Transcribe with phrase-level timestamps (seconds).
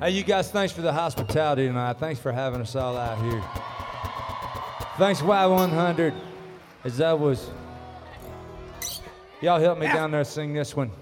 [0.00, 1.94] Hey, you guys, thanks for the hospitality tonight.
[1.94, 3.42] Thanks for having us all out here.
[4.96, 6.14] Thanks, Y100.
[6.84, 7.50] As I was,
[9.40, 10.92] y'all help me down there sing this one.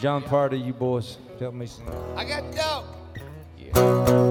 [0.00, 1.86] Jon Pardi, you boys, help me sing.
[2.16, 4.23] I got dope.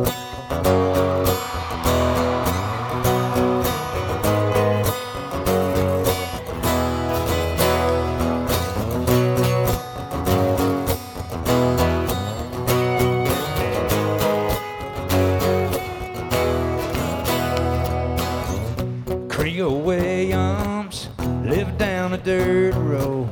[19.44, 21.10] Creole Williams
[21.44, 23.28] lived down a dirt road.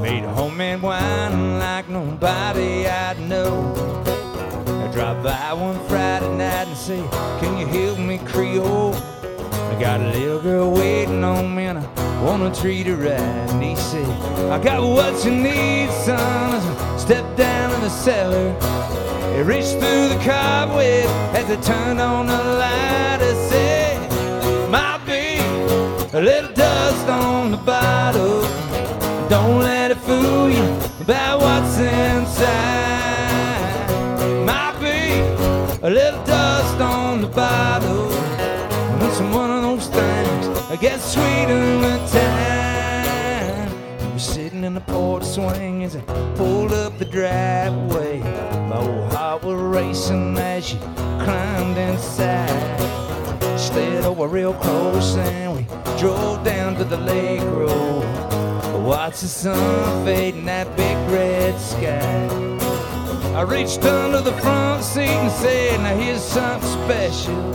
[0.00, 3.70] Made a homemade wine like nobody I know.
[4.66, 7.06] I drive by one Friday night and say,
[7.40, 8.94] Can you help me, Creole?
[8.94, 13.20] I got a little girl waiting on me and I wanna treat her right.
[13.20, 14.08] And he said,
[14.50, 16.54] I got what you need, son.
[16.54, 18.56] As I stepped down in the cellar.
[19.36, 21.04] He reached through the cobweb
[21.36, 22.49] as I turned on the
[29.40, 30.62] Don't let it fool you
[31.00, 32.46] about what's inside.
[34.44, 35.20] Might be
[35.82, 38.12] a little dust on the bottle.
[38.12, 44.12] And it's one of those things that gets sweeter with time.
[44.12, 46.02] Was sitting in the porch swing as I
[46.36, 48.18] pulled up the driveway.
[48.68, 50.76] My old heart was racing as she
[51.24, 52.78] climbed inside.
[53.58, 55.66] Slid over real close and we
[55.98, 58.09] drove down to the lake road.
[58.90, 62.26] Watch the sun fade in that big red sky.
[63.36, 67.54] I reached under the front seat and said, Now here's something special.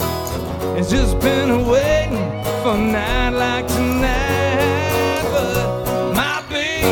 [0.77, 2.16] It's just been waiting
[2.64, 5.23] for a night like tonight.
[5.33, 6.83] But might be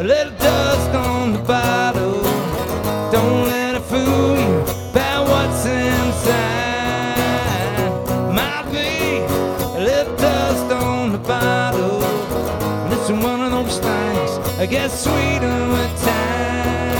[0.00, 2.22] a little dust on the bottle.
[3.10, 4.60] Don't let it fool you
[4.92, 6.30] about what's inside.
[8.32, 9.24] Might be
[9.76, 11.63] a little dust on the bottle.
[14.64, 16.94] That gets sweeter with time.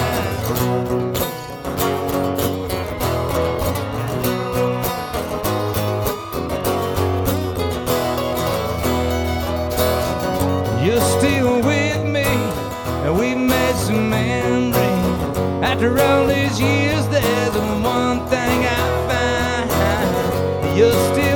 [10.84, 12.24] You're still with me,
[13.04, 14.74] and we've made some memories.
[15.62, 20.76] After all these years, there's one thing I find.
[20.76, 21.33] You're still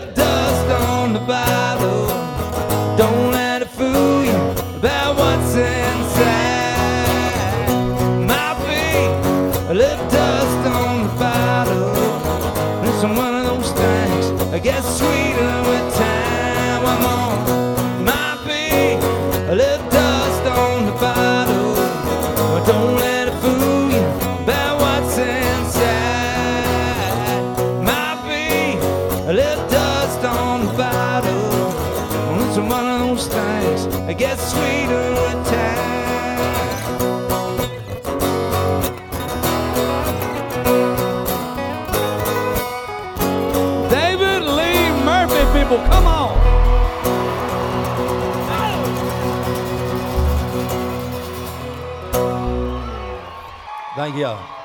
[0.00, 2.06] little dust on the bottle.
[2.98, 4.36] Don't let it fool you
[4.76, 6.26] about what's inside.
[8.30, 8.88] Might be
[9.70, 11.94] a little dust on the bottle.
[13.06, 14.24] One of those things
[14.62, 16.26] gets sweeter with time.
[19.48, 21.25] A little dust on the bottle.
[34.18, 35.36] Gets sweeter with.
[43.90, 46.36] David Lee Murphy, people, come on.
[53.96, 54.55] Thank y'all.